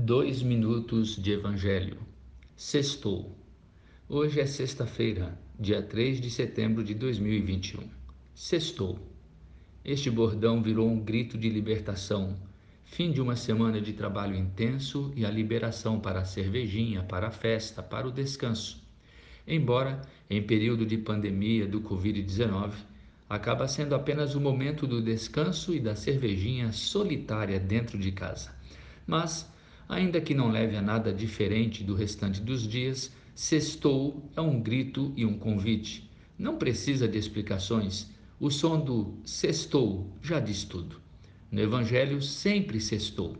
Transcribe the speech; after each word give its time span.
Dois 0.00 0.42
minutos 0.42 1.16
de 1.16 1.32
Evangelho. 1.32 1.98
Sextou. 2.56 3.36
Hoje 4.08 4.38
é 4.38 4.46
sexta-feira, 4.46 5.36
dia 5.58 5.82
3 5.82 6.20
de 6.20 6.30
setembro 6.30 6.84
de 6.84 6.94
2021. 6.94 7.82
Sextou. 8.32 8.96
Este 9.84 10.08
bordão 10.08 10.62
virou 10.62 10.88
um 10.88 11.00
grito 11.00 11.36
de 11.36 11.48
libertação, 11.50 12.36
fim 12.84 13.10
de 13.10 13.20
uma 13.20 13.34
semana 13.34 13.80
de 13.80 13.92
trabalho 13.92 14.36
intenso 14.36 15.12
e 15.16 15.26
a 15.26 15.30
liberação 15.30 15.98
para 15.98 16.20
a 16.20 16.24
cervejinha, 16.24 17.02
para 17.02 17.26
a 17.26 17.32
festa, 17.32 17.82
para 17.82 18.06
o 18.06 18.12
descanso. 18.12 18.80
Embora, 19.48 20.00
em 20.30 20.40
período 20.40 20.86
de 20.86 20.96
pandemia 20.96 21.66
do 21.66 21.80
Covid-19, 21.80 22.72
acaba 23.28 23.66
sendo 23.66 23.96
apenas 23.96 24.36
o 24.36 24.40
momento 24.40 24.86
do 24.86 25.02
descanso 25.02 25.74
e 25.74 25.80
da 25.80 25.96
cervejinha 25.96 26.70
solitária 26.70 27.58
dentro 27.58 27.98
de 27.98 28.12
casa. 28.12 28.56
Mas 29.04 29.57
Ainda 29.88 30.20
que 30.20 30.34
não 30.34 30.50
leve 30.50 30.76
a 30.76 30.82
nada 30.82 31.12
diferente 31.12 31.82
do 31.82 31.94
restante 31.94 32.42
dos 32.42 32.68
dias, 32.68 33.10
sextou 33.34 34.30
é 34.36 34.40
um 34.40 34.60
grito 34.60 35.12
e 35.16 35.24
um 35.24 35.38
convite. 35.38 36.10
Não 36.38 36.58
precisa 36.58 37.08
de 37.08 37.16
explicações. 37.16 38.06
O 38.38 38.50
som 38.50 38.78
do 38.78 39.14
sextou 39.24 40.12
já 40.20 40.40
diz 40.40 40.64
tudo. 40.64 41.00
No 41.50 41.60
Evangelho 41.60 42.20
sempre 42.20 42.80
sextou. 42.80 43.36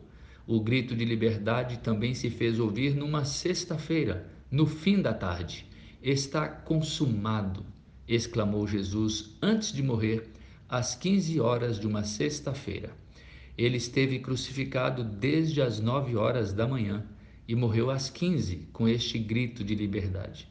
O 0.47 0.59
grito 0.61 0.97
de 0.97 1.05
liberdade 1.05 1.81
também 1.81 2.15
se 2.15 2.31
fez 2.31 2.59
ouvir 2.59 2.95
numa 2.95 3.27
sexta-feira, 3.27 4.27
no 4.51 4.65
fim 4.65 5.03
da 5.03 5.13
tarde. 5.13 5.67
Está 6.03 6.49
consumado, 6.49 7.67
exclamou 8.09 8.67
Jesus 8.67 9.37
antes 9.43 9.71
de 9.71 9.83
morrer, 9.83 10.31
às 10.67 10.95
15 10.95 11.39
horas 11.41 11.79
de 11.79 11.87
uma 11.87 12.05
sexta-feira. 12.05 12.91
Ele 13.59 13.77
esteve 13.77 14.21
crucificado 14.21 15.03
desde 15.03 15.61
as 15.61 15.81
nove 15.81 16.15
horas 16.15 16.53
da 16.53 16.65
manhã 16.65 17.05
e 17.49 17.57
morreu 17.57 17.91
às 17.91 18.09
quinze 18.09 18.69
com 18.73 18.89
este 18.89 19.19
grito 19.19 19.65
de 19.65 19.75
liberdade. 19.75 20.49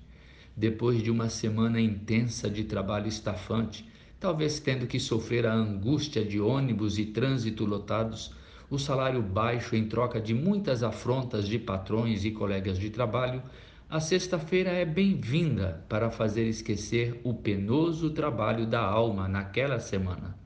Depois 0.55 1.01
de 1.01 1.09
uma 1.09 1.29
semana 1.29 1.79
intensa 1.79 2.49
de 2.49 2.65
trabalho 2.65 3.07
estafante, 3.07 3.87
talvez 4.19 4.59
tendo 4.59 4.85
que 4.85 4.99
sofrer 4.99 5.45
a 5.45 5.53
angústia 5.53 6.25
de 6.25 6.37
ônibus 6.41 6.99
e 6.99 7.05
trânsito 7.05 7.63
lotados, 7.63 8.33
o 8.69 8.77
salário 8.77 9.21
baixo 9.21 9.73
em 9.73 9.87
troca 9.87 10.19
de 10.19 10.33
muitas 10.33 10.83
afrontas 10.83 11.47
de 11.47 11.57
patrões 11.57 12.25
e 12.25 12.31
colegas 12.31 12.77
de 12.77 12.89
trabalho, 12.89 13.41
a 13.89 14.01
sexta-feira 14.01 14.71
é 14.71 14.83
bem-vinda 14.83 15.85
para 15.87 16.11
fazer 16.11 16.45
esquecer 16.45 17.21
o 17.23 17.33
penoso 17.33 18.09
trabalho 18.09 18.65
da 18.65 18.81
alma 18.81 19.29
naquela 19.29 19.79
semana. 19.79 20.37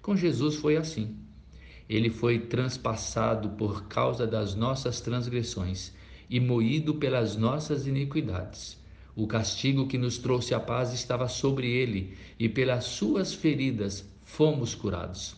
Com 0.00 0.16
Jesus 0.16 0.56
foi 0.56 0.78
assim. 0.78 1.14
Ele 1.90 2.08
foi 2.08 2.38
transpassado 2.38 3.48
por 3.48 3.88
causa 3.88 4.24
das 4.24 4.54
nossas 4.54 5.00
transgressões 5.00 5.92
e 6.30 6.38
moído 6.38 6.94
pelas 6.94 7.34
nossas 7.34 7.84
iniquidades. 7.84 8.78
O 9.16 9.26
castigo 9.26 9.88
que 9.88 9.98
nos 9.98 10.16
trouxe 10.16 10.54
a 10.54 10.60
paz 10.60 10.92
estava 10.94 11.26
sobre 11.26 11.68
ele, 11.68 12.16
e 12.38 12.48
pelas 12.48 12.84
suas 12.84 13.34
feridas 13.34 14.08
fomos 14.22 14.72
curados. 14.72 15.34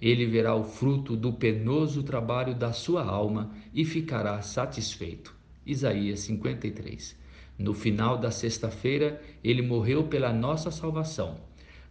Ele 0.00 0.26
verá 0.26 0.54
o 0.54 0.62
fruto 0.62 1.16
do 1.16 1.32
penoso 1.32 2.04
trabalho 2.04 2.54
da 2.54 2.72
sua 2.72 3.04
alma 3.04 3.50
e 3.74 3.84
ficará 3.84 4.40
satisfeito. 4.42 5.34
Isaías 5.66 6.20
53. 6.20 7.16
No 7.58 7.74
final 7.74 8.16
da 8.16 8.30
sexta-feira, 8.30 9.20
ele 9.42 9.60
morreu 9.60 10.04
pela 10.04 10.32
nossa 10.32 10.70
salvação 10.70 11.36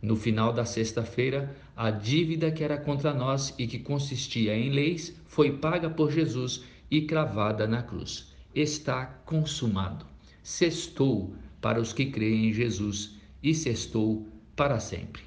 no 0.02 0.16
final 0.16 0.54
da 0.54 0.66
sexta-feira, 0.66 1.56
a 1.76 1.90
dívida 1.92 2.52
que 2.52 2.64
era 2.64 2.78
contra 2.78 3.14
nós 3.14 3.54
e 3.58 3.68
que 3.68 3.80
consistia 3.80 4.56
em 4.56 4.70
leis 4.70 5.16
foi 5.26 5.52
paga 5.58 5.90
por 5.90 6.12
Jesus 6.12 6.64
e 6.90 7.02
cravada 7.02 7.68
na 7.68 7.82
cruz. 7.82 8.34
Está 8.54 9.06
consumado. 9.26 10.06
Sextou 10.44 11.34
para 11.60 11.82
os 11.82 11.92
que 11.92 12.06
creem 12.06 12.50
em 12.50 12.54
Jesus 12.54 13.16
e 13.42 13.54
sextou 13.54 14.28
para 14.56 14.80
sempre. 14.80 15.24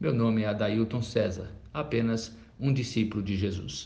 Meu 0.00 0.14
nome 0.14 0.42
é 0.42 0.46
Adailton 0.46 1.02
César, 1.02 1.50
apenas 1.72 2.36
um 2.60 2.72
discípulo 2.72 3.22
de 3.22 3.36
Jesus. 3.36 3.76